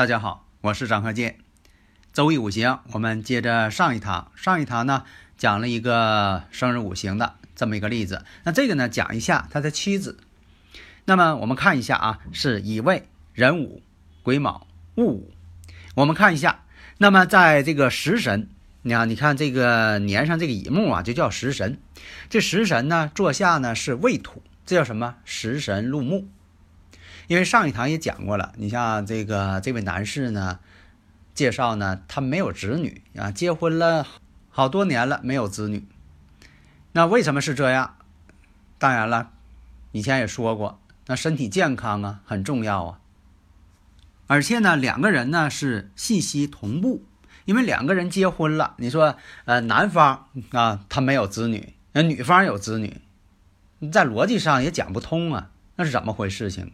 [0.00, 1.36] 大家好，我是张鹤剑。
[2.14, 4.32] 周易五行，我们接着上一堂。
[4.34, 5.04] 上一堂呢，
[5.36, 8.24] 讲了一个生日五行的这么一个例子。
[8.44, 10.18] 那这个呢，讲一下他的妻子。
[11.04, 13.82] 那么我们看一下啊，是乙未、壬午、
[14.22, 15.34] 癸卯、戊午。
[15.94, 16.62] 我们看一下，
[16.96, 18.48] 那么在这个食神，
[18.80, 21.76] 你看，你看这个年上这个乙木啊，就叫食神。
[22.30, 25.16] 这食神呢，坐下呢是未土，这叫什么？
[25.26, 26.26] 食神入木。
[27.30, 30.58] 因为上一堂也讲过了，你像这个这位男士呢，
[31.32, 34.04] 介绍呢，他没有子女啊，结婚了
[34.48, 35.86] 好多年了没有子女。
[36.90, 37.94] 那为什么是这样？
[38.80, 39.30] 当然了，
[39.92, 42.98] 以前也说过，那身体健康啊很重要啊。
[44.26, 47.04] 而且呢，两个人呢是信息同步，
[47.44, 49.14] 因为两个人结婚了，你说
[49.44, 53.00] 呃男方啊他没有子女，那女方有子女，
[53.92, 56.72] 在逻辑上也讲不通啊，那是怎么回事情？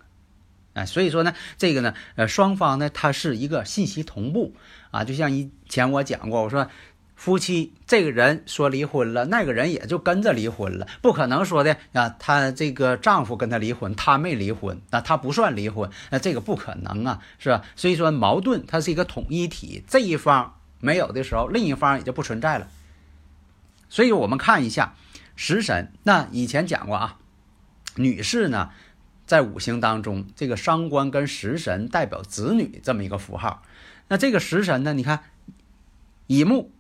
[0.77, 4.55] 啊，所以说呢，这个呢，呃，双方呢，它是一个信息同步
[4.91, 6.69] 啊，就像以前我讲过，我说
[7.15, 17.65] 夫妻这个人说离婚了，那个人也就跟着离婚了，不可能说的啊，他这个丈夫跟他离婚，他没离婚，那他不算离婚，那这个不可能啊，是吧？
[17.75, 22.69] 所以说矛盾它是一个统一体，这一方没有的时候，另一方也就不存在了。
[23.89, 24.95] 所以我们看一下
[25.37, 27.17] 食神，那以前讲过啊，
[27.95, 28.69] 女士呢。
[29.27, 33.63] 在五行当中，这个伤官跟食神代表子女这么一个符号。
[34.09, 34.93] 那这个食神呢？
[34.93, 35.25] 你看，
[36.29, 36.71] 乙木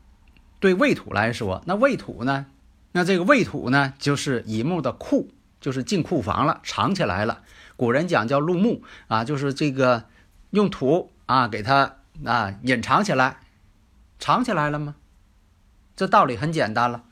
[0.60, 2.46] 对未土来说，那未土呢？
[2.92, 5.28] 那这个未土呢，就是乙木的库，
[5.60, 7.42] 就是进库房了，藏起来了。
[7.76, 10.04] 古人讲叫入木啊，就是这个
[10.50, 13.40] 用土啊给它啊隐藏起来，
[14.18, 14.94] 藏起来了吗？
[15.96, 17.04] 这道理很简单了。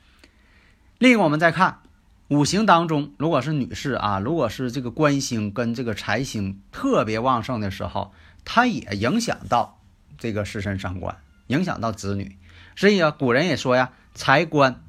[0.99, 1.81] 另一个，我们再看。
[2.28, 8.14] 五行当中，如果是女士啊，如果是这个官星跟这个财星特别旺盛的时候，
[8.44, 9.80] 它也影响到
[10.16, 11.18] 这个食神伤官，
[11.48, 12.38] 影响到子女。
[12.76, 14.82] 所以啊，古人也说呀，财官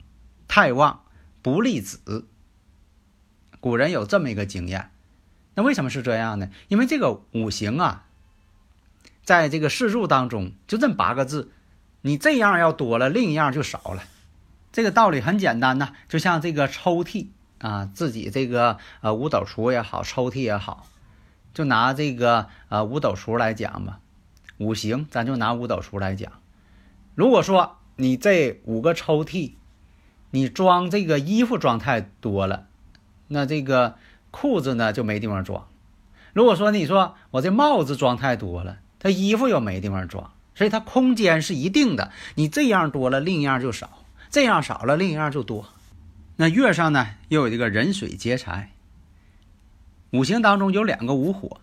[0.47, 1.03] 太旺
[1.41, 2.25] 不利子。
[3.59, 4.91] 古人有这么一个经验。
[5.56, 6.50] 那为什么是这样呢？
[6.69, 8.06] 因为这个五行啊，
[9.23, 11.52] 在这个四柱当中就这八个字，
[12.02, 14.03] 你这样要多了，另一样就少了。
[14.75, 17.28] 这个道理很简单呐，就像这个抽屉
[17.59, 20.86] 啊，自己这个呃五斗橱也好，抽屉也好，
[21.53, 24.00] 就拿这个呃五斗橱来讲吧，
[24.58, 26.30] 五行咱就拿五斗橱来讲。
[27.14, 29.53] 如果说你这五个抽屉，
[30.31, 32.68] 你装这个衣服装太多了，
[33.30, 33.96] 那这个
[34.30, 35.69] 裤子呢就没地方装。
[36.34, 42.12] 如果说你说我这帽子装太多了，它衣服又没地方装，所以它空间是一定的。
[42.35, 44.02] 你这样多了，另一样就少。
[44.35, 45.69] 这样少了，另一样就多。
[46.35, 48.73] 那月上呢，又有这个壬水劫财。
[50.12, 51.62] 五行当中有两个午火，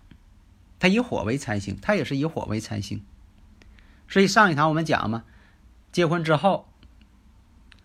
[0.79, 3.03] 它以火为财星，它也是以火为财星。
[4.07, 5.23] 所以上一堂我们讲嘛，
[5.91, 6.67] 结婚之后，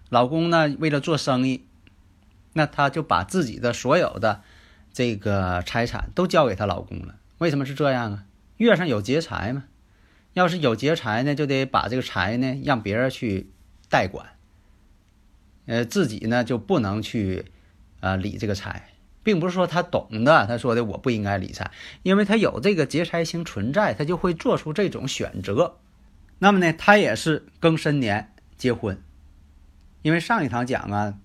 [0.09, 1.67] 老公呢为了做生意，
[2.55, 4.41] 那他就把自己的所有的
[4.95, 7.17] 这个财产都交给他老公了。
[7.37, 8.25] 为什么是这样啊？
[8.57, 9.65] 月上有劫财嘛，
[10.33, 13.51] 要是有劫财呢，就得把这个财呢让别人去
[13.91, 14.38] 代管。
[15.69, 17.45] 呃，自己呢就不能去，
[18.01, 18.89] 啊理这个财，
[19.23, 21.71] 并不是说他懂的，他说的我不应该理财，
[22.03, 25.77] 因为他有这个劫财星存在，他就会做出这种选择。
[26.39, 29.03] 那么呢，他也是庚申年结婚，
[30.01, 31.19] 因为上一堂讲啊，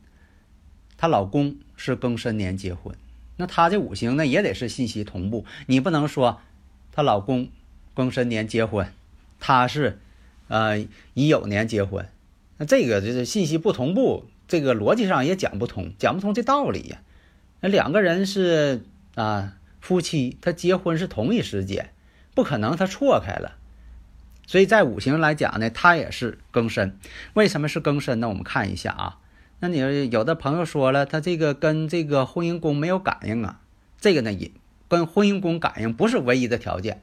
[0.98, 2.94] 她老公是庚申年结婚，
[3.38, 6.42] 那她这五行呢也得是信息同步，你不能说
[6.92, 7.48] 她老公
[7.95, 8.92] 庚申年结婚，
[9.40, 10.01] 她是
[10.50, 10.80] 呃
[11.13, 12.10] 乙酉年结婚，
[12.58, 14.26] 那这个就是信息不同步。
[14.46, 17.02] 这个逻辑上也讲不通，讲不通这道理呀。
[17.62, 18.84] 那两个人是
[19.16, 21.92] 啊夫妻，他结婚是同一时间，
[22.36, 23.56] 不可能他错开了。
[24.46, 27.00] 所以在五行来讲呢，他也是庚申。
[27.34, 28.28] 为什么是庚申呢？
[28.28, 29.20] 我们看一下啊。
[29.62, 33.62] 那你有的朋友说了，他这个跟这个婚姻宫没有感应啊。
[34.02, 34.52] 这个呢也
[34.90, 37.02] 跟婚姻宫感应不是唯一的条件。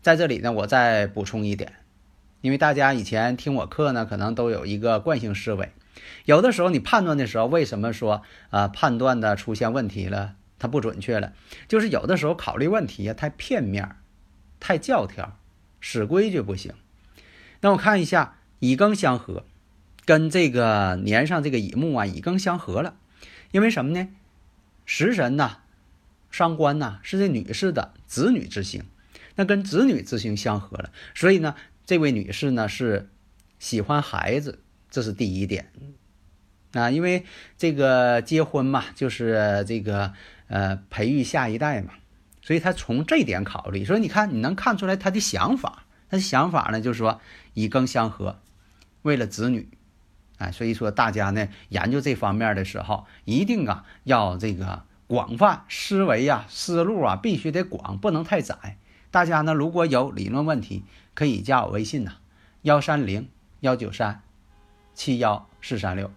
[0.00, 1.74] 在这里呢，我再补充一点，
[2.44, 5.72] 因为大家以前听我课呢，可能都有一个惯性思维，
[6.26, 8.20] 有的时候你判断的时候，为什么说
[8.50, 11.32] 啊判断的出现问题了，它不准确了，
[11.68, 13.96] 就是有的时候考虑问题啊太片面，
[14.60, 15.38] 太教条，
[15.80, 16.74] 死规矩不行。
[17.62, 19.46] 那我看一下乙庚相合，
[20.04, 22.96] 跟这个年上这个乙木啊乙庚相合了，
[23.52, 24.08] 因为什么呢？
[24.84, 25.60] 食神呐，
[26.30, 28.84] 伤官呐是这女士的子女之星，
[29.36, 31.54] 那跟子女之星相合了，所以呢。
[31.86, 33.10] 这位女士呢是
[33.58, 34.60] 喜欢孩子，
[34.90, 35.70] 这是第一点
[36.72, 37.24] 啊，因为
[37.58, 40.14] 这个结婚嘛，就是这个
[40.48, 41.92] 呃培育下一代嘛，
[42.40, 43.84] 所以她从这点考虑。
[43.84, 47.20] 所以你看，你能看出来她的想法，她的想法呢就是说
[47.52, 48.40] 以庚相合，
[49.02, 49.68] 为了子女，
[50.38, 58.78] 哎，所以说大家呢研究这方面的时候，一定啊要这个广泛思维呀，思路啊必须得广，不能太窄。
[59.10, 60.84] 大家呢如果有理论问题。
[61.14, 62.12] 可以加我微信呐，
[62.62, 63.28] 幺三零
[63.60, 64.20] 幺九三
[64.94, 66.10] 七幺四三六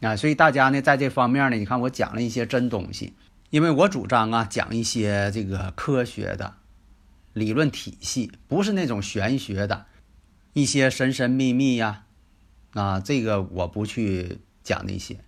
[0.00, 3.14] 啊，所以大家呢在这方面呢，你看我讲了一些真东西，
[3.50, 6.54] 因为我主张啊讲一些这个科学的
[7.32, 9.86] 理论体系，不是那种玄学的
[10.52, 12.04] 一些神神秘秘呀
[12.74, 15.18] 啊，这个我不去讲那些，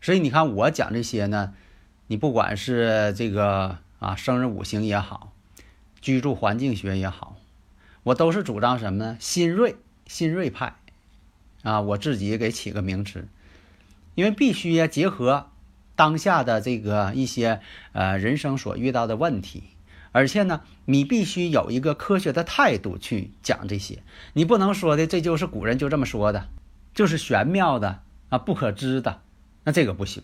[0.00, 1.54] 所以你看我讲这些呢，
[2.06, 5.32] 你不管是这个啊生日五行也好，
[6.00, 7.35] 居住环境学也好。
[8.06, 9.16] 我都是主张什么呢？
[9.18, 9.74] 新锐，
[10.06, 10.76] 新锐派，
[11.64, 13.26] 啊，我自己给起个名词，
[14.14, 15.50] 因为必须呀结合
[15.96, 17.60] 当下的这个一些
[17.90, 19.64] 呃人生所遇到的问题，
[20.12, 24.04] 而且呢，你必须有一个科学的态度去讲这些，
[24.34, 26.46] 你不能说的这就是古人就这么说的，
[26.94, 29.20] 就是玄妙的啊不可知的，
[29.64, 30.22] 那这个不行，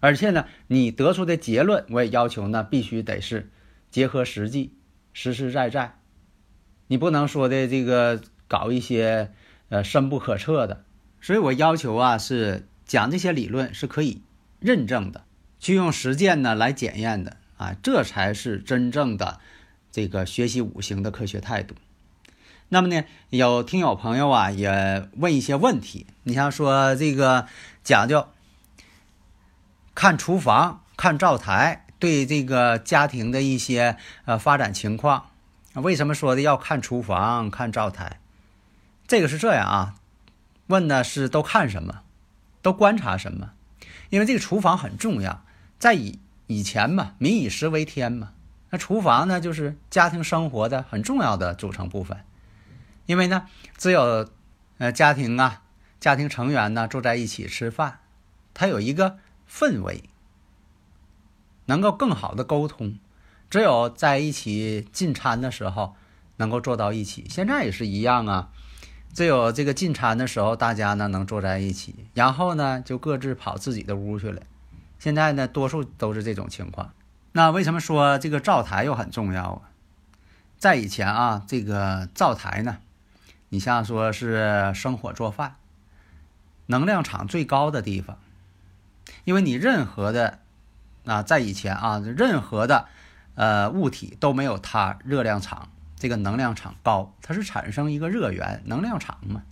[0.00, 3.50] 而且呢，你得出的结论我也要求呢必须得是
[3.90, 4.72] 结合实际，
[5.12, 5.98] 实实在在。
[6.86, 9.32] 你不能说的这个搞一些
[9.68, 10.84] 呃深不可测的，
[11.20, 14.22] 所以我要求啊是讲这些理论是可以
[14.60, 15.24] 认证的，
[15.58, 19.40] 去用实践呢来检验的啊，这才是真正的
[19.90, 21.74] 这个学习五行的科学态度。
[22.68, 27.46] 那么呢，有听友朋友啊也问一些问题，你像说这个
[27.82, 28.26] 讲究
[29.94, 35.30] 看厨房、看灶台，对这个家庭的一些呃发展情况。
[35.82, 38.20] 为什么说的要看厨房、看灶台？
[39.06, 39.94] 这个是这样啊，
[40.68, 42.02] 问的是都看什么，
[42.62, 43.52] 都观察什么？
[44.10, 45.44] 因为这个厨房很重要，
[45.78, 48.32] 在以以前嘛，民以食为天嘛，
[48.70, 52.18] 那厨房呢就是家庭生活的很重要的组成部分。
[53.06, 53.46] 因为呢，
[53.76, 54.28] 只有
[54.78, 55.62] 呃家庭啊，
[56.00, 57.98] 家庭成员呢坐在一起吃饭，
[58.54, 59.18] 它有一个
[59.50, 60.04] 氛围，
[61.66, 62.98] 能够更好的沟通。
[63.50, 65.94] 只有在一起进餐的时候
[66.36, 68.48] 能够坐到一起，现在也是一样啊。
[69.12, 74.42] 只有这个进餐的时候，大家呢能坐在一起，然后呢就各自跑自己的屋去了。
[74.98, 76.92] 现在呢，多数都是这种情况。
[77.30, 79.62] 那为什么说这个灶台又很重要啊？
[80.58, 82.78] 在以前啊，这个灶台呢，
[83.50, 85.54] 你像说是生火做饭，
[86.66, 88.18] 能量场最高的地方，
[89.22, 90.40] 因为你任何的
[91.04, 92.88] 啊，在以前啊，任何的。
[93.34, 99.42] 呃，物体都没有它热量场，这个能量场高，它是产生一个热源能量场嘛。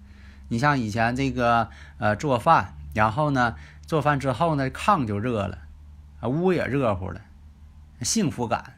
[0.48, 5.58] 你像以前这个呃做饭，然后呢做饭之后呢炕就热了，
[6.20, 7.20] 啊屋也热乎了，
[8.02, 8.74] 幸福感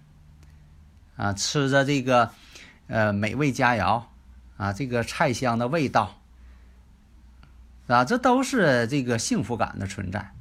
[1.16, 2.30] 啊吃着这个
[2.86, 4.04] 呃美味佳肴
[4.56, 6.20] 啊这个菜香的味道
[7.88, 10.32] 啊这都是这个幸福感的存在。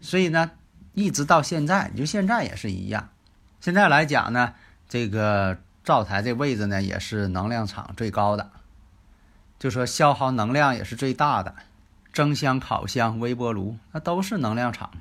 [0.00, 0.50] 所以呢
[0.94, 3.10] 一直到现在，就现在也是一样。
[3.66, 4.54] 现在来讲呢，
[4.88, 8.52] 这个灶台这位置呢，也是能量场最高的，
[9.58, 11.52] 就说消耗能量也是最大的。
[12.12, 14.92] 蒸箱、烤箱、微波炉，那都是能量场。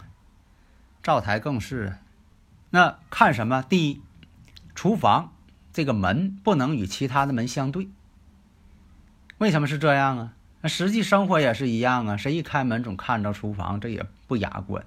[1.03, 1.97] 灶台更是。
[2.71, 3.61] 那看什么？
[3.61, 4.01] 第一，
[4.73, 5.31] 厨房
[5.71, 7.87] 这个门不能与其他的门相对。
[9.37, 10.33] 为什么是这样啊？
[10.61, 12.17] 那实际生活也是一样啊。
[12.17, 14.83] 谁一开门总看着厨房，这也不雅观。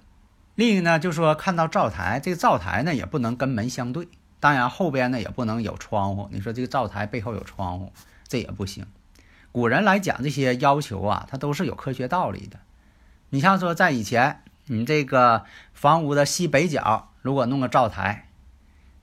[0.58, 4.08] 另一个呢，就是说看到灶台，这个灶台呢也不能跟门相对，
[4.40, 6.28] 当然后边呢也不能有窗户。
[6.32, 7.92] 你说这个灶台背后有窗户，
[8.26, 8.84] 这也不行。
[9.52, 12.58] 古人来讲这些要求啊，它都是有科学道理的。
[13.30, 18.26] 你像说在以前，你这个房屋的西北角如果弄个灶台，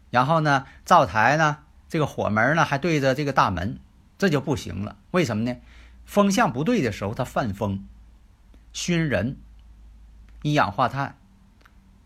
[0.09, 3.79] 然后呢灶台呢这个火门呢还对着这个大门，
[4.17, 4.97] 这就不行了。
[5.11, 5.55] 为什么呢？
[6.03, 7.87] 风向不对的时候，它犯风、
[8.73, 9.37] 熏人、
[10.41, 11.15] 一氧化碳。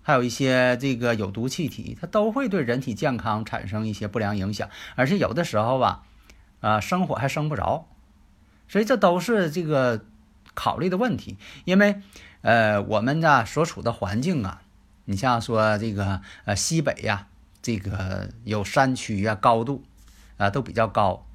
[0.10, 6.01] 还有一些这个有毒气体，它都会对人体健康产生一些不良影响，而且有的时候吧，
[6.62, 7.86] 啊，生火还生不着，
[8.68, 10.04] 所以这都是这个
[10.56, 11.38] 考虑的问题。
[11.63, 12.01] 因为
[12.42, 14.63] 呃，我们呢所处的环境啊，
[15.06, 17.28] 你像说这个呃西北呀，
[17.62, 19.84] 这个有山区呀，高度
[20.38, 21.28] 啊都比较高。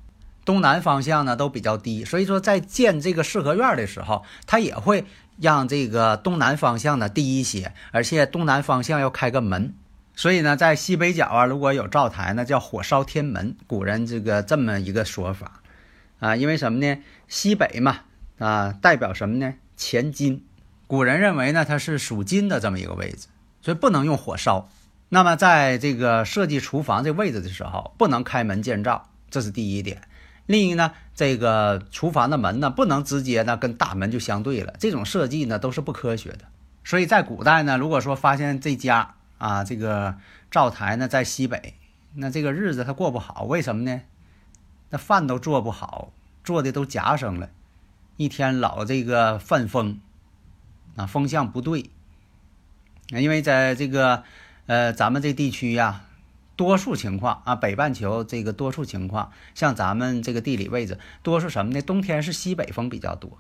[0.45, 5.05] 东南方向呢都比较低，所以说在建这个四合院的时候，它也会
[5.41, 9.75] 让这个东南方向呢低一些，而且东南方向要开个门，
[10.15, 15.61] 所以呢在西北角啊如果有灶台，那叫火烧天门，古人这个这么一个说法
[16.21, 17.03] 啊，因为什么呢？
[17.29, 18.01] 西北嘛
[18.39, 19.55] 啊代表什么呢？
[19.77, 20.45] 乾金，
[20.87, 23.27] 古人认为呢它是属金的这么一个位置，
[23.61, 24.69] 所以不能用火烧。
[25.09, 30.01] 那么在这个设计厨房这位置的时候，不能开门见灶，这是第一点。
[30.47, 36.41] 另一呢，这个厨房的门呢，不能直接呢跟大门就相对了，这种设计呢都是不科学的。
[36.85, 40.17] 所以在古代呢，如果说发现这家啊这个
[40.51, 41.75] 灶台呢在西北，
[42.15, 44.03] 那这个日子他过不好，为什么呢？
[44.91, 46.13] 那饭都做不好，
[46.45, 47.49] 做的都夹生了，
[48.19, 49.99] 一天老这个犯风，
[50.97, 51.91] 啊风向不对，
[53.09, 54.25] 因为在这个
[54.67, 56.03] 呃咱们这地区呀。
[56.57, 61.83] 多数情况啊，北半球这个多数情况，像咱们这个地理位置，多数什么呢？
[61.83, 63.39] 冬天是西北风比较多，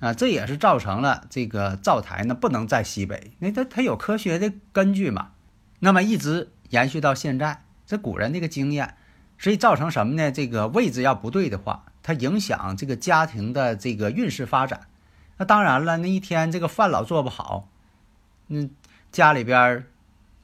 [0.00, 5.30] 啊，这也是造成了这个灶台呢不能在西北，那它它有科学的根据嘛？
[5.80, 8.96] 那么一直延续到现在，这古人那个经验，
[9.38, 10.30] 所以造成什么呢？
[10.30, 14.82] 这个位置要不对的话，它影响这个家庭的这个运势发展。
[15.38, 17.68] 那当然了，那一天这个饭老做不好，
[18.48, 18.70] 嗯，
[19.10, 19.84] 家里边儿。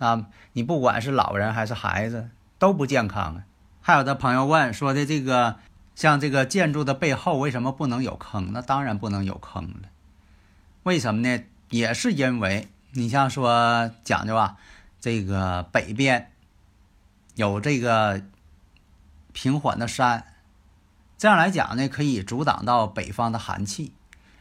[0.03, 2.29] 啊，你不管是老人还是孩子
[2.59, 3.45] 都不健康啊。
[3.81, 5.61] 还有的朋友问说的这个，
[5.95, 8.53] 像这个建筑的背后为什么不能有坑？
[8.53, 9.89] 那当然不能有坑了。
[10.83, 11.45] 为什么呢？
[11.71, 14.57] 也是因为你像说讲究啊，
[15.01, 16.33] 这个北边
[17.37, 18.23] 有这个
[19.33, 20.35] 平缓的山，
[21.17, 23.93] 这样来讲呢，可以阻挡到北方的寒气。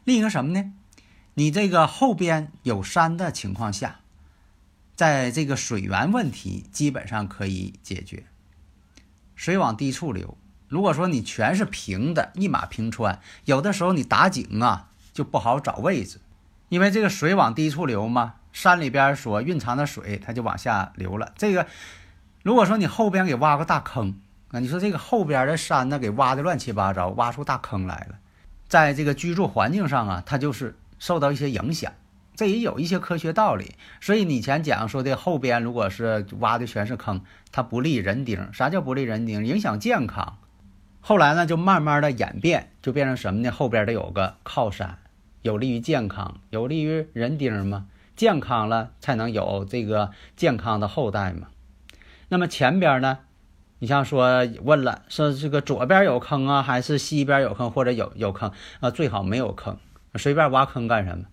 [0.05, 0.73] 另一个什么呢？
[1.35, 4.00] 你这个后边有山的情况下。
[5.01, 8.23] 在这个水源问题基本上可以解决，
[9.33, 10.37] 水往低处流。
[10.67, 16.19] 如果说你全是平的，一马平川，有的时候你打井啊就不好找位置，
[16.69, 21.33] 因为这个水往低处流嘛，山里边所蕴藏的水它就往下流了。
[21.35, 21.65] 这个
[22.43, 28.19] 如果说你后边给挖个大坑啊，你说这个后边的山呢给挖的乱七八糟，挖出大坑来了，
[28.67, 31.91] 在这个居住环境上啊，它就是受到一些影响。
[32.41, 37.21] 这也有一些科学道理，所以你以前讲说的后边如果是挖的全是坑，
[37.51, 38.51] 它不利人丁。
[38.51, 39.45] 啥叫不利人丁？
[39.45, 40.39] 影响健康。
[41.01, 43.51] 后来呢，就慢慢的演变，就变成什么呢？
[43.51, 44.97] 后边得有个靠山，
[45.43, 47.85] 有利于健康，有利于人丁嘛。
[48.15, 51.49] 健康了才能有这个健康的后代嘛。
[52.29, 53.19] 那么前边呢，
[53.77, 58.89] 你像说问了，说这个左边有坑啊，还是西边有坑，或者有有坑啊？
[58.89, 59.77] 最好没有坑，
[60.15, 61.25] 随便挖坑干什么？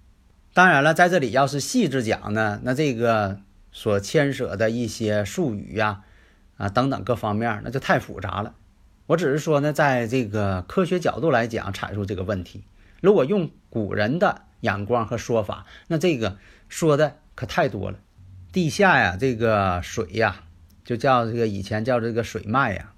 [0.58, 3.38] 当然了，在这里要是细致讲呢，那这个
[3.70, 6.02] 所牵涉的一些术语呀，
[6.56, 8.56] 啊等等各方面，那就太复杂了。
[9.06, 12.64] 我只是说呢，在这个科学角度来讲阐述这个问题。
[13.00, 16.38] 如果用古人的眼光和说法，那这个
[16.68, 18.00] 说的可太多了。
[18.50, 20.42] 地下呀，这个水呀，
[20.84, 22.94] 就叫这个以前叫这个水脉呀，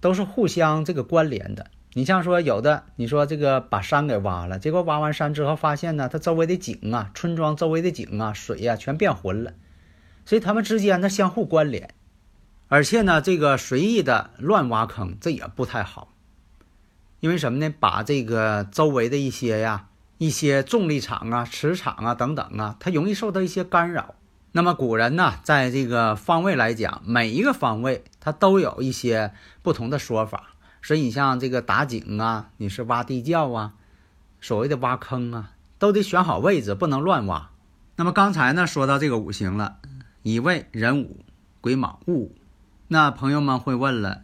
[0.00, 1.70] 都是互相这个关联的。
[1.98, 9.54] 你像说有的，你说这个把山给挖了，结果挖完山之后发现呢，它周围的井啊，村庄周围的井啊，水呀全变浑了，
[10.24, 11.92] 所以它们之间呢相互关联，
[12.68, 16.14] 而且呢这个随意的乱挖坑这也不太好，
[17.18, 17.74] 因为什么呢？
[17.80, 19.88] 把这个周围的一些呀
[20.18, 24.14] 一些重力场啊、磁场啊等等啊，它容易受到一些干扰。
[24.52, 30.54] 那么古人呢，在这个方位来讲，每一个方位它都有一些不同的说法。
[30.82, 33.74] 所以你像这个打井啊，你是挖地窖啊，
[34.40, 37.50] 所谓的挖坑啊，都得选好位置，不能乱挖。
[37.96, 39.78] 那么刚才呢说到这个五行了，
[40.22, 41.24] 乙未、壬午、
[41.60, 42.34] 癸卯、戊午。
[42.86, 44.22] 那朋友们会问了，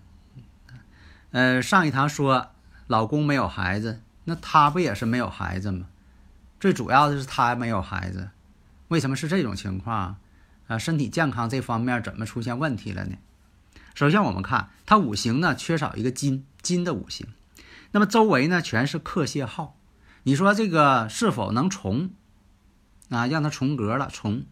[1.33, 2.53] 呃，上一堂说
[2.87, 5.87] 老公没有孩子，那他不也是没有孩子吗？
[6.61, 8.31] 最主要的是他没有孩子，
[8.89, 10.17] 为什么是这种情况？
[10.67, 13.17] 啊，身体健康这方面怎么出现问题了呢？
[13.95, 17.29] 首先，我们看它五行呢，缺少一个金，金的五行。
[17.93, 19.77] 那么周围呢，全是克泄号。
[20.25, 22.11] 你说这个是否能重？
[23.11, 24.43] 啊，让它重格了，重。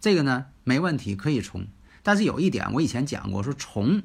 [0.00, 1.66] 这个呢，没问题，可以重。
[2.02, 4.02] 但是有一点，我以前讲过，说重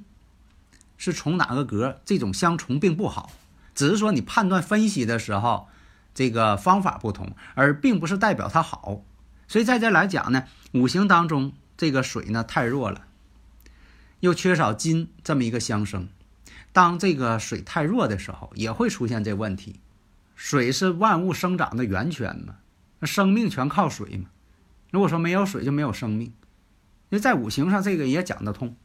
[0.98, 3.34] 是重哪个格，这种相重并不好。
[3.76, 5.68] 只是说你判断分析的时候，
[6.14, 9.02] 这个方法不同，而并不是代表它好。
[9.50, 13.08] 所以在这来讲呢，五行当中这个水呢太弱了。
[14.20, 16.10] 又缺少金这么一个相生，
[16.72, 19.80] 当这个水太弱的时候，也会出现这问题。
[20.36, 22.56] 水是万物生长的源泉嘛，
[23.00, 24.30] 那生命全靠水嘛。
[24.92, 26.34] 如果说没有水，就没有生命。
[27.10, 28.76] 因为在五行上，这个也讲得通。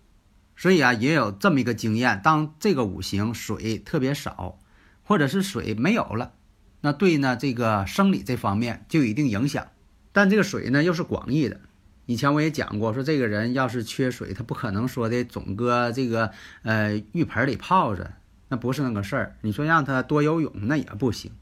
[0.56, 4.58] 所以啊，也有这么一个经验：当这个五行水特别少，
[5.02, 6.32] 或者是水没有了，
[6.80, 9.66] 那对呢这个生理这方面就一定影响。
[10.12, 11.60] 但这个水呢又是广义的。
[12.06, 16.30] 以前我也讲过，说这个人要是缺水，他不可能说的总搁这个
[16.62, 18.12] 呃浴盆里泡着，
[18.48, 19.36] 那不是那个事儿。
[19.40, 21.32] 你说让他多游泳，那也不行，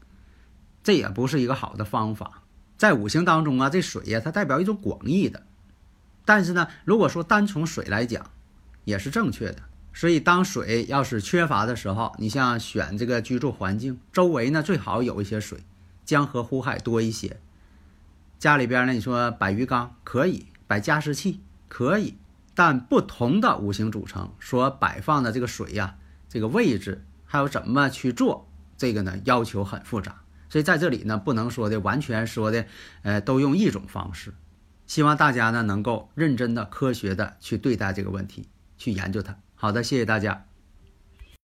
[0.83, 2.43] 这也不是一个好的方法。
[2.77, 5.43] 在五行当中啊，这水呀，它代表一种广义的。
[6.25, 8.29] 但是呢，如果说单从水来讲，
[8.85, 9.57] 也是正确的。
[9.93, 15.59] 所以当水要是缺乏的时候，你像选这个居住环境，周围呢最好有一些水，
[16.05, 17.37] 江河湖海多一些。
[18.39, 20.47] 家里边呢，你说摆鱼缸可以。
[20.73, 22.17] 摆加湿器可以，
[22.55, 30.23] 但不同的五行组成所摆放的这个水呀，这个位置还有怎么去做，这个呢要求很复杂。
[30.49, 32.65] 所以在这里呢，不能说的完全说的，
[33.03, 34.33] 呃，都用一种方式。
[34.87, 38.47] 希望大家呢能够认真的、科学的去对待这个问题，
[38.79, 39.37] 去研究它。
[39.53, 40.47] 好的，谢谢大家。